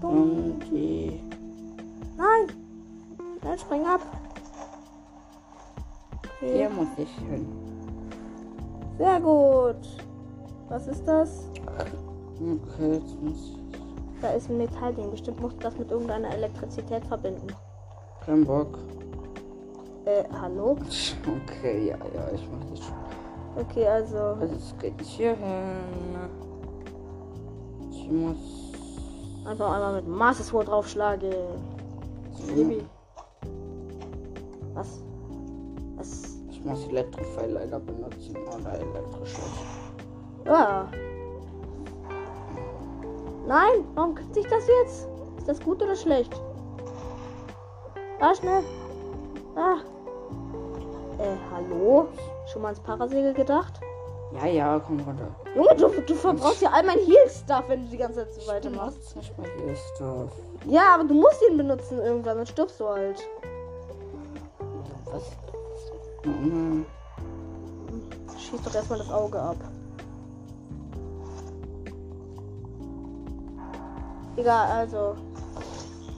[0.00, 0.58] Dumm.
[0.70, 1.20] Die.
[2.16, 2.56] Nein.
[3.42, 4.00] Nein, spring ab.
[6.18, 6.56] Okay.
[6.56, 7.46] Hier muss ich hin.
[8.96, 9.76] Sehr gut.
[10.68, 11.48] Was ist das?
[11.66, 13.58] Okay, jetzt muss ich.
[14.22, 15.10] Da ist ein Metallding.
[15.10, 17.48] Bestimmt musst du das mit irgendeiner Elektrizität verbinden.
[18.24, 18.78] Kein Bock.
[20.06, 20.76] Äh, hallo?
[21.26, 22.94] Okay, ja, ja, ich mach das schon.
[23.56, 24.18] Okay, also.
[24.18, 26.18] Also es geht hier hin.
[27.90, 28.36] Ich muss.
[29.46, 31.32] Einfach einmal mit Master Sword draufschlagen.
[32.48, 32.84] Baby.
[34.74, 35.02] Was?
[35.96, 36.36] Was?
[36.50, 39.38] Ich muss Electrify leider benutzen oder elektrisches.
[40.46, 40.84] Ah.
[43.46, 45.08] Nein, warum kriegt sich das jetzt?
[45.38, 46.34] Ist das gut oder schlecht?
[48.20, 48.62] Ah, schnell.
[49.56, 49.76] Ah.
[51.74, 52.08] Hallo?
[52.46, 53.80] Schon mal ins Parasegel gedacht?
[54.32, 55.28] Ja, ja, komm runter.
[55.54, 58.98] Junge, du, du verbrauchst ja all mein Heal-Stuff, wenn du die ganze Zeit so weitermachst.
[58.98, 60.32] Mach's nicht mal hier Stuff.
[60.66, 63.22] Ja, aber du musst ihn benutzen irgendwann, dann stirbst du halt.
[65.06, 65.22] Was?
[66.24, 66.86] Mhm.
[68.38, 69.56] Schieß doch erstmal das Auge ab.
[74.36, 75.16] Egal, also.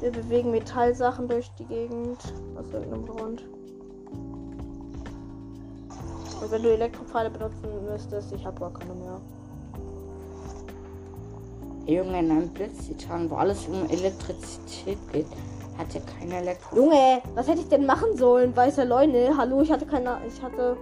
[0.00, 2.18] Wir bewegen Metallsachen durch die Gegend.
[2.58, 3.44] Aus irgendeinem Grund.
[6.46, 9.20] Und wenn du Elektropfeile benutzen müsstest, ich hab gar keine mehr.
[11.86, 15.26] Junge, in einem Blitztitan, wo alles um Elektrizität geht,
[15.76, 16.76] hat er keine Elektro.
[16.76, 18.54] Junge, was hätte ich denn machen sollen?
[18.54, 19.36] Weiße Leune.
[19.36, 20.18] Hallo, ich hatte keine.
[20.28, 20.76] Ich hatte.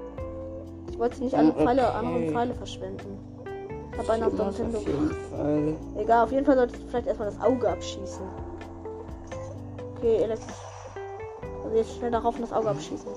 [0.91, 1.65] Ich wollte nicht alle Okay.
[1.65, 3.19] Pfeile, andere Pfeile verschwenden.
[3.93, 4.79] Ich habe einen auf der Nintendo.
[4.79, 5.99] auf.
[5.99, 8.27] Egal, auf jeden Fall sollte ich vielleicht erstmal das Auge abschießen.
[9.97, 10.57] Okay, elektrisch.
[11.65, 13.09] Also jetzt schnell darauf und das Auge abschießen.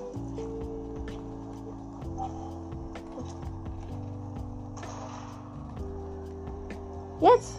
[7.20, 7.54] Jetzt!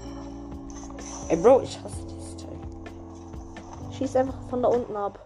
[1.30, 2.58] Ey, Bro, ich hasse dieses Teil.
[3.92, 5.20] Schieß einfach von da unten ab.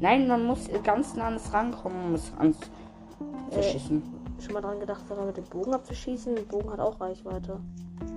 [0.00, 2.58] Nein, man muss ganz nah an es rankommen, um es ans
[3.50, 3.78] zu Äh.
[4.40, 6.34] Schon mal dran gedacht, sogar mit dem Bogen abzuschießen.
[6.34, 7.60] Der Bogen hat auch Reichweite.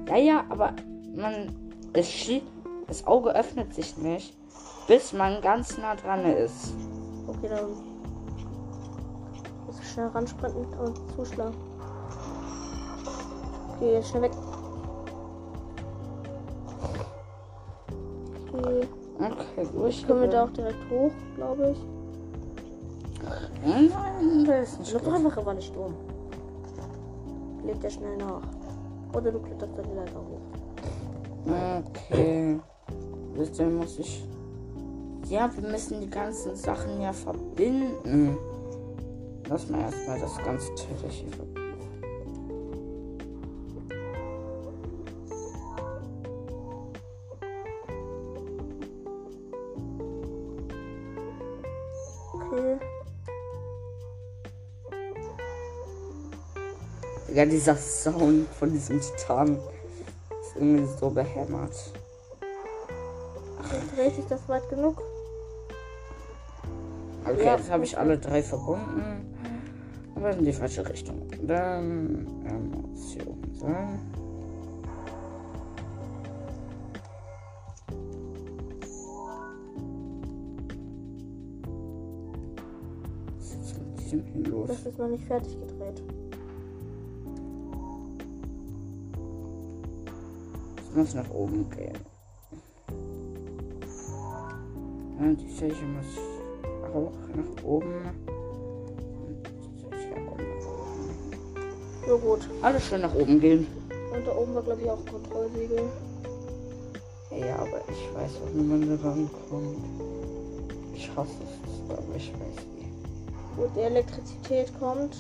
[0.07, 0.73] Ja, ja, aber
[1.15, 1.55] man.
[1.93, 2.41] Es schie
[2.87, 4.35] das Auge öffnet sich nicht,
[4.87, 6.73] bis man ganz nah dran ist.
[7.27, 7.71] Okay, dann.
[9.65, 11.55] Muss ich schnell ransprinten und zuschlagen.
[13.75, 14.31] Okay, jetzt schnell weg.
[19.55, 20.05] Okay, durch.
[20.05, 21.77] Können wir da auch direkt hoch, glaube ich.
[23.65, 25.25] Nein, das ist nicht Lauf doch gut.
[25.25, 25.93] einfach aber nicht um.
[27.65, 28.41] Leg der schnell nach.
[29.13, 30.41] Oder du kletterst dann die Leiter hoch.
[31.87, 32.59] Okay.
[33.35, 34.25] Ihr, muss ich.
[35.29, 38.37] Ja, wir müssen die ganzen Sachen ja verbinden.
[39.49, 40.71] Lass mal erstmal das ganze
[41.09, 41.54] hier verbinden.
[57.35, 59.57] Ja, dieser Sound von diesem Titan
[60.39, 61.75] ist irgendwie so behämmert.
[63.93, 65.01] Dreht sich das weit genug?
[67.25, 69.35] Okay, Ja, jetzt habe ich alle drei verbunden.
[70.15, 71.27] Aber in die falsche Richtung.
[71.45, 72.23] Dann
[72.71, 73.99] muss hier oben sein.
[83.37, 84.69] Was ist mit diesem hier los?
[84.69, 86.01] Das ist noch nicht fertig gedreht.
[90.95, 91.97] Muss nach oben gehen.
[95.19, 96.05] Ja, die Fläche muss
[96.93, 97.93] auch nach oben.
[99.27, 102.07] Und die Fläche auch nach oben.
[102.07, 102.39] So gut.
[102.61, 103.67] Alles schön nach oben gehen.
[104.13, 105.83] Und da oben war, glaube ich, auch Kontrollsiegel.
[107.31, 109.77] Ja, aber ich weiß auch, wie man da rankommt.
[110.93, 113.61] Ich hasse es, aber ich weiß wie.
[113.61, 115.17] Gut, die Elektrizität kommt.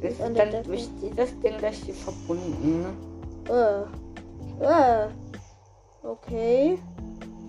[0.00, 3.54] Ist dann durch dieses Ding gleich hier verbunden, ne?
[3.54, 4.03] Äh.
[4.60, 5.08] Äh.
[6.02, 6.78] Okay.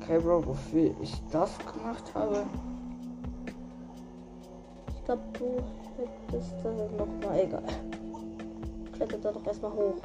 [0.01, 2.45] Okay, Bro, wofür ich das gemacht habe?
[4.87, 5.63] Ich glaube, du
[5.97, 7.63] hättest das noch mal egal.
[8.93, 9.95] Klettert da doch erstmal hoch.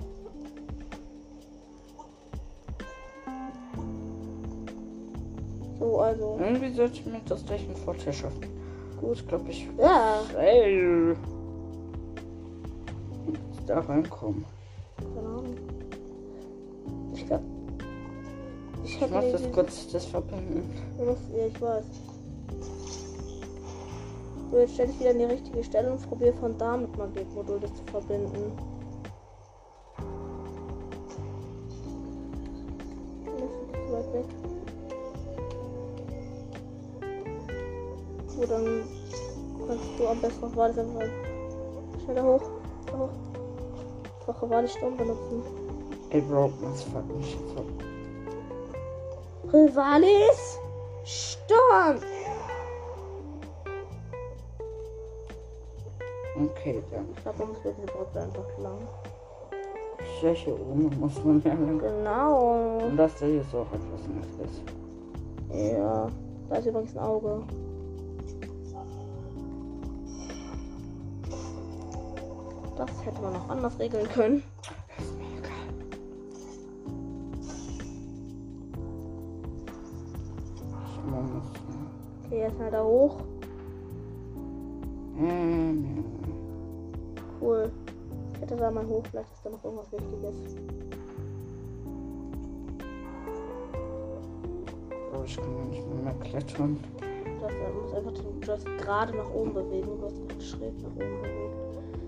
[5.79, 6.39] So, also.
[6.41, 8.41] Irgendwie sollte mir das gleich einen Vorteil schaffen.
[9.01, 10.21] Gut, ich glaube, ich Ja.
[10.39, 11.17] Ey.
[13.67, 14.45] Da reinkommen.
[19.01, 20.71] Ich hätte das kurz, das verbinden.
[20.99, 21.85] Ja, ich weiß.
[24.51, 27.61] So, jetzt stelle ich wieder an die richtige Stelle und probiere von da mit Magnetmodul
[27.61, 28.53] das zu verbinden.
[33.25, 34.25] Das ist weit weg.
[38.27, 38.83] So, dann
[39.67, 41.05] kannst du am besten noch Wartesamt
[42.05, 42.43] schneller hoch.
[42.93, 43.09] hoch.
[44.25, 45.43] Schwache Wartesturm benutzen.
[46.11, 47.90] Ey, Bro, das fuckt mich jetzt ab.
[49.53, 50.59] Rivalis
[51.05, 51.99] Sturm!
[56.37, 57.09] Okay, dann.
[57.15, 58.79] Ich glaube, man muss mit dieser Brücke einfach lang.
[60.23, 61.79] Ja, hier oben muss man ja lang.
[61.79, 62.79] Genau.
[62.79, 64.63] Und das da hier ist auch etwas Nettes.
[65.53, 66.09] Ja.
[66.49, 67.43] Da ist übrigens ein Auge.
[72.77, 74.43] Das hätte man auch anders regeln können.
[81.55, 82.27] Ich muss.
[82.27, 83.17] Okay, erstmal da hoch.
[85.19, 86.05] Ähm,
[87.41, 87.71] Cool.
[88.35, 90.57] Ich hätte da mal hoch, vielleicht ist da noch irgendwas Wichtiges.
[95.11, 96.79] Bro, ich kann nicht mehr, klettern.
[97.01, 99.89] Du hast, du musst einfach den Joystick gerade nach oben bewegen.
[100.01, 101.55] Du hast ihn schräg nach oben bewegt.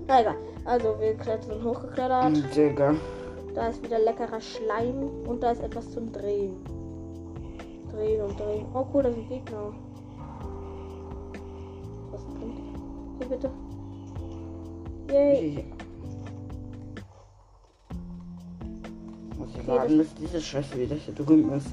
[0.07, 0.37] Na egal.
[0.65, 2.57] Also, wir klettern hochgeklettert.
[2.57, 2.95] Digga.
[3.55, 6.57] Da ist wieder leckerer Schleim und da ist etwas zum Drehen.
[8.03, 8.67] Drehen und drehen.
[8.75, 9.73] Oh cool, da sind Gegner.
[12.11, 12.59] Was bringt?
[13.19, 13.51] Hier bitte.
[15.09, 15.65] Yay.
[19.39, 21.69] Muss ich warten, bis diese Scheiße wieder hier drüben ist.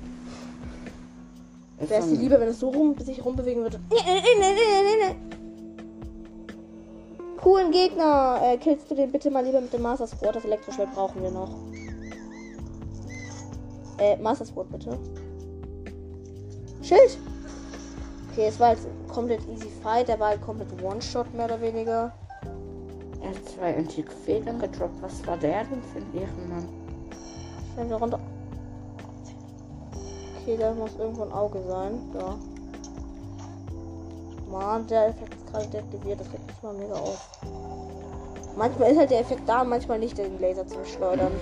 [1.80, 3.80] Wäre es dir lieber, wenn es so rum, sich rumbewegen würde?
[3.90, 5.16] Nee, nee, nee, nee, nee, nee.
[7.38, 8.40] Coolen Gegner.
[8.44, 10.36] Äh, killst du den bitte mal lieber mit dem Master Sword?
[10.36, 11.50] Das Elektroschwert brauchen wir noch.
[13.98, 14.96] Äh, Master Sword bitte.
[16.90, 17.20] Schild.
[18.32, 20.08] Okay, es war jetzt ein komplett easy fight.
[20.08, 22.12] Der war halt komplett One-Shot mehr oder weniger.
[23.22, 25.00] Er hat zwei antike Federn gedroppt.
[25.02, 26.68] Was war der denn für ein Ehrenmann?
[27.88, 28.20] Wir runter.
[30.42, 32.00] Okay, da muss irgendwo ein Auge sein.
[32.12, 32.36] Da.
[34.50, 36.20] Mann, der Effekt ist gerade deaktiviert.
[36.22, 37.40] Das regt mich mal mega auf.
[38.58, 41.34] Manchmal ist halt der Effekt da, manchmal nicht, den Laser zum Schleudern.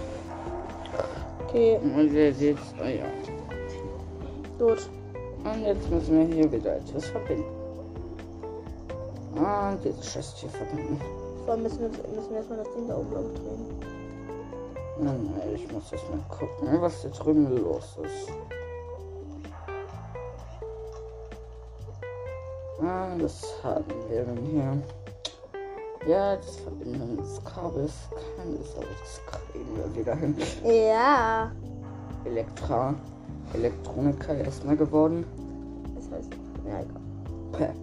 [1.48, 3.06] Okay, Und wer sieht oh ja.
[4.60, 4.90] gut.
[5.54, 7.46] Und jetzt müssen wir hier wieder etwas verbinden.
[9.38, 11.00] Ah, dieses Scheiß hier verbinden.
[11.46, 13.80] Vor allem müssen wir, müssen wir erstmal das Ding da oben lang drehen.
[15.00, 18.32] Nein, nein, ich muss erst mal gucken, was da drüben los ist.
[22.82, 24.84] Ah, das haben wir denn hier.
[26.08, 27.94] Ja, das Verbinden des Kabels
[28.38, 30.36] kann es, aber das kriegen wir wieder hin.
[30.64, 31.52] Ja.
[32.26, 32.96] Elektra,
[33.54, 35.26] Elektroniker erstmal geworden.
[35.96, 36.32] Das heißt,
[36.68, 37.02] ja, egal.
[37.52, 37.74] Päh.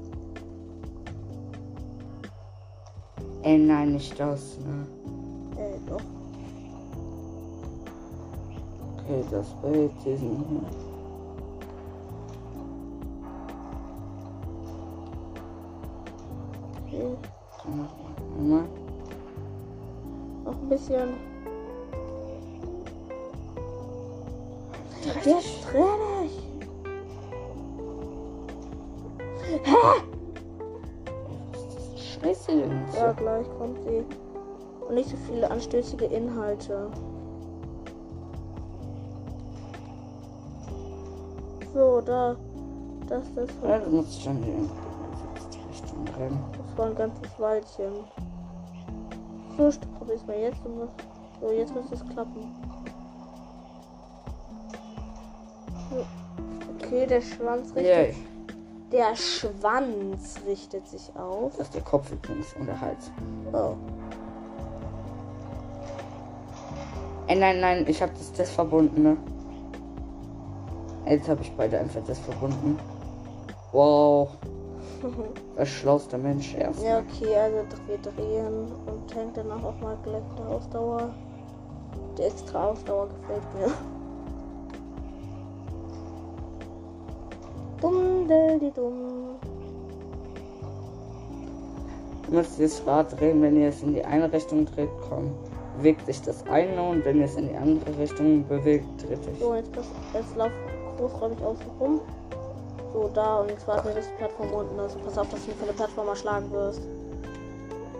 [3.42, 4.86] Ey, nein, nicht das, ne?
[5.60, 6.00] Äh, doch.
[8.98, 10.60] Okay, das bei diesen hier.
[16.86, 17.16] Okay.
[17.64, 18.68] Dann machen wir einmal.
[20.64, 21.33] ein bisschen.
[25.04, 26.32] Der ist drinnig.
[29.64, 29.76] Hä?
[31.96, 32.52] Scheiße.
[32.96, 34.04] Ja, gleich kommt sie.
[34.88, 36.90] Und nicht so viele anstößige Inhalte.
[41.74, 42.36] So, da.
[43.08, 44.52] Das, das, Ja, du musst schon die,
[45.70, 46.38] Richtung rein.
[46.52, 47.92] das war ein ganzes Weilchen.
[49.58, 50.60] So, ich probier's mal jetzt.
[51.40, 52.63] So, jetzt müsste es klappen.
[56.94, 57.84] Okay, der Schwanz richtet.
[57.84, 58.14] Yay.
[58.92, 61.56] Der Schwanz richtet sich auf.
[61.56, 63.10] Das ist der Kopf übrigens und der Hals.
[63.52, 63.74] Oh.
[67.26, 69.16] Ey, nein, nein, ich habe das, das verbunden, ne?
[71.06, 72.78] Jetzt habe ich beide einfach das verbunden.
[73.72, 74.30] Wow.
[75.56, 76.82] Das schlauste Mensch erst.
[76.82, 81.14] Ja, okay, also wir drehen und tankt danach auch mal gleich der Ausdauer.
[82.16, 83.74] Die extra Ausdauer gefällt mir.
[87.84, 88.26] Dumm,
[88.60, 89.36] die dumm.
[92.28, 95.30] Ihr müsst das Rad drehen, wenn ihr es in die eine Richtung dreht, komm.
[95.76, 99.38] Bewegt sich das eine und wenn ihr es in die andere Richtung bewegt, dreht sich.
[99.38, 99.70] So, jetzt,
[100.14, 100.50] jetzt lauf
[100.96, 102.00] großräumig außen rum.
[102.94, 104.96] So, da und jetzt warten wir, bis die Plattform unten ist.
[105.04, 106.80] Pass auf, dass du nicht von der Plattform erschlagen wirst.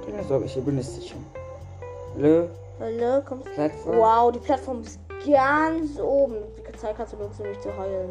[0.07, 1.16] Keine Sorge, ich bin nicht sicher.
[2.16, 2.49] Hallo?
[2.81, 3.99] Hallo, kommst Plattform?
[3.99, 6.37] Wow, die Plattform ist ganz oben.
[6.57, 8.09] Die Zeit kannst du nutzen, um mich zu heilen.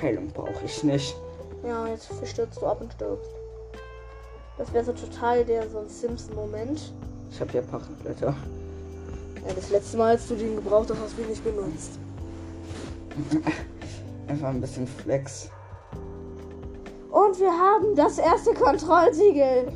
[0.00, 1.16] Heilung brauche ich nicht.
[1.66, 3.30] Ja, jetzt stürzt du ab und stirbst.
[4.58, 6.92] Das wäre so total der so ein Simpson-Moment.
[7.30, 8.34] Ich habe ja Pachenblätter.
[9.46, 11.98] Ja, das letzte Mal, als du den gebraucht hast, hast du ihn nicht benutzt.
[14.28, 15.50] Einfach ein bisschen Flex.
[17.10, 19.72] Und wir haben das erste Kontrollsiegel.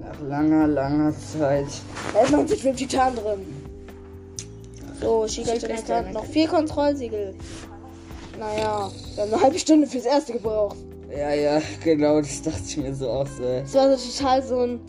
[0.00, 1.66] Nach langer, langer Zeit.
[2.12, 3.66] Da ist noch ein Film Titan drin.
[5.00, 6.12] So, Shiga hat Titan.
[6.12, 7.34] noch vier Kontrollsiegel.
[8.38, 10.76] Naja, wir haben eine halbe Stunde fürs erste gebraucht.
[11.10, 13.38] Ja, ja, genau, das dachte ich mir so aus.
[13.40, 13.60] Äh.
[13.60, 14.80] Es war so total so ein.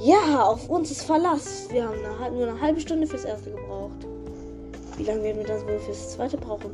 [0.00, 1.68] Ja, auf uns ist Verlass.
[1.70, 4.06] Wir haben eine, nur eine halbe Stunde fürs erste gebraucht.
[4.96, 6.72] Wie lange werden wir das wohl fürs zweite brauchen?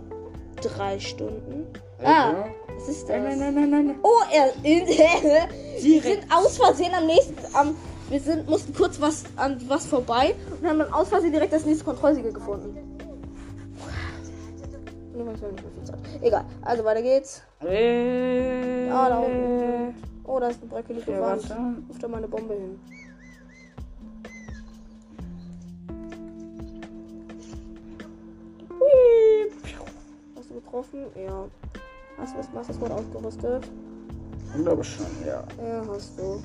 [0.63, 1.67] Drei Stunden.
[2.03, 2.45] Ah,
[2.75, 3.17] was ist das?
[3.23, 3.99] Nein, nein, nein, nein, nein.
[4.03, 4.53] Oh, er.
[4.63, 7.35] wir sind aus Versehen am nächsten.
[7.53, 7.75] Am,
[8.09, 11.65] wir sind, mussten kurz was an was vorbei und haben dann aus Versehen direkt das
[11.65, 12.90] nächste Kontrollsiegel gefunden.
[15.21, 16.23] Übrigens, wir haben nicht mehr viel Zeit.
[16.23, 17.43] Egal, also weiter geht's.
[17.63, 19.95] Äh, Ah, da unten.
[20.25, 21.43] Oh, da ist eine bröckelige Ja, Wand.
[21.89, 22.79] Ruf da mal eine Bombe hin.
[30.37, 31.05] Hast du getroffen?
[31.17, 31.45] Ja.
[32.19, 33.69] Hast du das Mastersword ausgerüstet?
[34.57, 35.45] Ich glaube schon, ja.
[35.63, 36.43] Ja, hast du.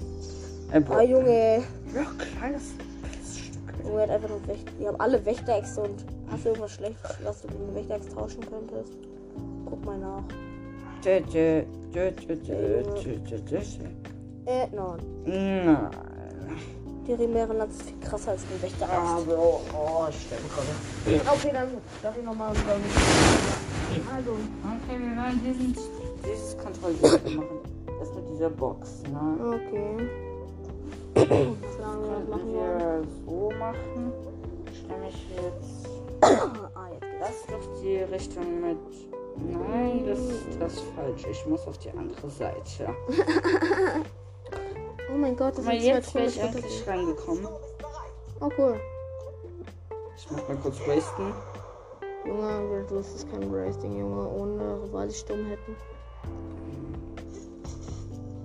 [0.71, 1.63] Ein Ah, Junge.
[1.93, 2.05] Ja,
[2.39, 3.85] kleines Pissstück.
[3.85, 4.71] Junge hat einfach nur Wächter.
[4.79, 8.41] Die haben alle Wächteräxte und hast du irgendwas Schlechtes, was du gegen eine Wächteräxt tauschen
[8.49, 8.93] könntest?
[9.65, 10.23] Guck mal nach.
[11.03, 12.83] Dö, dö, dö, dö.
[14.45, 14.99] Äh, nein.
[15.25, 15.89] Nein.
[17.07, 18.97] Die Rimärenlanze ist viel krasser als eine Wächteräxt.
[18.97, 19.61] Ah, Bro.
[19.73, 21.21] Oh, ich sterbe gerade.
[21.29, 21.67] Okay, dann
[22.01, 22.49] darf ich nochmal.
[22.49, 24.31] Also.
[24.31, 25.75] Okay, wir werden diesen,
[26.23, 27.59] dieses Kontrollsystem machen.
[27.99, 29.37] Das mit dieser Box, ne?
[29.55, 30.09] Okay.
[31.13, 31.25] Wir
[31.61, 31.77] das
[32.27, 32.79] machen wollen.
[32.79, 34.11] wir so machen.
[34.71, 35.94] Ich stelle mich jetzt.
[36.21, 37.19] Ah, jetzt geht's.
[37.19, 38.77] Das ist doch die Richtung mit.
[39.37, 40.19] Nein, das,
[40.59, 41.25] das ist falsch.
[41.29, 42.95] Ich muss auf die andere Seite.
[45.15, 47.47] Oh mein Gott, das zwei jetzt bin ich endlich reingekommen.
[48.41, 48.79] Oh cool.
[50.17, 51.33] Ich muss mal kurz wasten.
[52.25, 55.75] Junge, du ist kein Racing, Junge, ohne weil sie stumm hätten.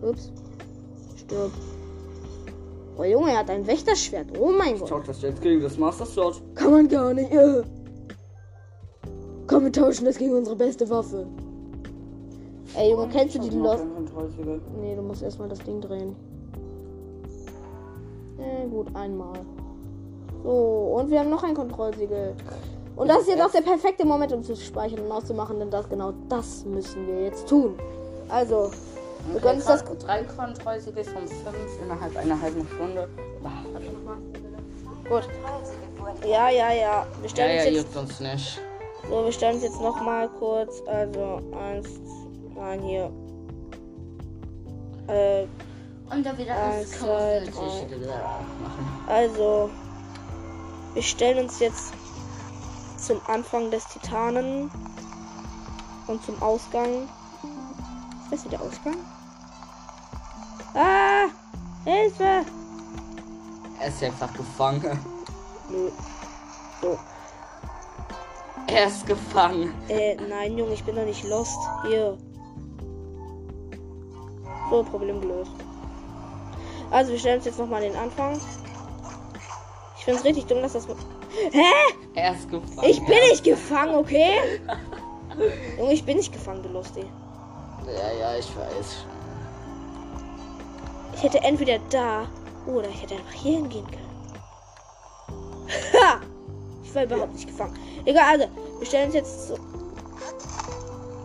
[0.02, 0.30] Ups.
[1.16, 1.50] Stirb.
[3.00, 4.26] Oh Junge, er hat ein Wächterschwert.
[4.38, 4.90] Oh mein Gott.
[4.90, 6.42] Schaut das jetzt gegen das Master Sword?
[6.54, 7.32] Kann man gar nicht.
[7.32, 7.62] Äh.
[9.46, 11.26] Komm, wir tauschen das gegen unsere beste Waffe.
[12.76, 13.84] Ey Junge, kennst du die Ich Lost?
[14.82, 16.14] Nee, du musst erstmal das Ding drehen.
[18.38, 19.38] Äh, gut, einmal.
[20.44, 22.34] So, und wir haben noch ein Kontrollsiegel.
[22.96, 25.88] Und das ist jetzt auch der perfekte Moment, um zu speichern und auszumachen, denn das
[25.88, 27.76] genau das müssen wir jetzt tun.
[28.28, 28.70] Also,
[29.40, 29.84] können uns das.
[29.84, 33.08] drei Kontrollsiegel von fünf innerhalb einer halben Stunde.
[35.08, 35.28] Gut.
[36.24, 37.06] Ja, ja, ja.
[37.20, 37.94] Wir Ja, stellen ja, uns jetzt.
[37.94, 38.60] juckt uns nicht.
[39.08, 40.82] So, wir stellen uns jetzt noch mal kurz.
[40.86, 41.88] Also, eins,
[42.54, 43.10] nein, hier.
[45.08, 45.46] Äh,
[46.12, 48.88] Und da wieder Eins, zwei, machen.
[49.08, 49.70] Also,
[50.94, 51.92] wir stellen uns jetzt
[52.98, 54.70] zum Anfang des Titanen
[56.06, 57.08] und zum Ausgang.
[58.30, 58.96] Ist das hier der Ausgang?
[60.74, 61.26] Ah!
[61.84, 62.44] Hilfe!
[63.80, 64.98] Er ist einfach gefangen.
[65.68, 65.90] Nö.
[66.80, 66.96] So.
[68.68, 69.74] Er ist gefangen.
[69.88, 71.58] Äh, nein, Junge, ich bin doch nicht lost.
[71.88, 72.16] Hier.
[74.70, 75.50] So, Problem gelöst.
[76.92, 78.40] Also, wir stellen uns jetzt nochmal den Anfang.
[79.98, 80.86] Ich finde es richtig dumm, dass das.
[80.86, 81.62] Hä?
[82.14, 82.88] Er ist gefangen.
[82.88, 84.38] Ich bin nicht gefangen, okay?
[85.78, 87.06] Junge, ich bin nicht gefangen, du Lustig.
[87.96, 89.04] Ja, ja, ich weiß.
[91.14, 92.26] Ich hätte entweder da
[92.66, 94.00] oder ich hätte einfach hier hingehen können.
[95.92, 96.20] Ha!
[96.82, 97.78] Ich war überhaupt nicht gefangen.
[98.04, 98.46] Egal, also,
[98.78, 99.56] wir stellen uns jetzt so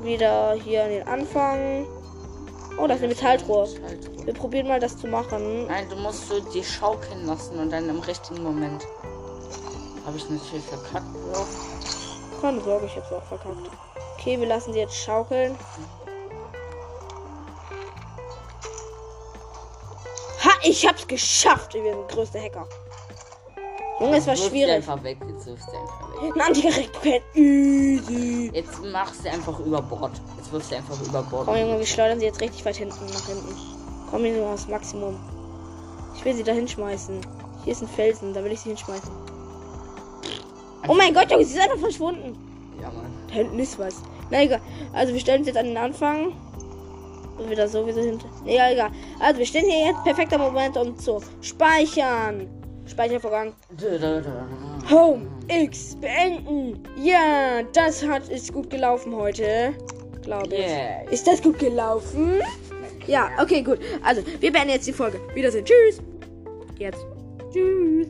[0.03, 1.87] wieder hier an den Anfang.
[2.77, 3.67] Oh, das ist eine Metalltruhe.
[4.25, 5.65] Wir probieren mal das zu machen.
[5.67, 8.85] Nein, du musst so die schaukeln lassen und dann im richtigen Moment.
[10.05, 11.11] Habe ich natürlich verkackt.
[11.13, 11.45] Bro.
[12.41, 13.69] Keine Sorge, ich hab's auch verkackt.
[14.19, 15.55] Okay, wir lassen sie jetzt schaukeln.
[20.65, 21.75] Ich hab's geschafft.
[21.75, 22.67] Ich bin der größte Hacker.
[23.99, 24.73] Junge, es war schwierig.
[24.73, 25.17] einfach weg.
[25.27, 26.35] Jetzt wirfst du einfach weg.
[26.35, 27.23] Ein Antigerät.
[27.33, 28.51] Easy.
[28.53, 30.11] Jetzt machst du einfach über Bord.
[30.37, 31.45] Jetzt wirfst du einfach über Bord.
[31.45, 33.55] Komm, Junge, wir schleudern sie jetzt richtig weit hinten nach hinten.
[34.09, 35.17] Komm, hier nur das Maximum.
[36.15, 37.21] Ich will sie da hinschmeißen.
[37.63, 39.11] Hier ist ein Felsen, da will ich sie hinschmeißen.
[40.87, 42.37] Oh mein Gott, Junge, sie ist einfach verschwunden.
[42.81, 43.11] Ja, Mann.
[43.27, 43.95] Da hinten ist was.
[44.29, 44.61] Na egal.
[44.93, 46.33] Also wir stellen uns jetzt an den Anfang.
[47.37, 48.27] Und wieder sowieso hinter.
[48.43, 48.91] Nee, ja, egal.
[49.19, 50.03] Also wir stehen hier jetzt.
[50.03, 52.47] Perfekter Moment, um zu speichern.
[52.85, 53.53] Speichervorgang.
[54.89, 56.83] Home X beenden.
[57.01, 59.73] Ja, das hat ist gut gelaufen heute.
[60.21, 60.61] Glaube ich.
[60.61, 61.09] Yeah.
[61.11, 62.41] Ist das gut gelaufen?
[63.07, 63.79] Ja, okay, gut.
[64.03, 65.19] Also, wir beenden jetzt die Folge.
[65.33, 65.65] Wiedersehen.
[65.65, 66.01] Tschüss.
[66.79, 67.05] Jetzt.
[67.51, 68.07] Tschüss.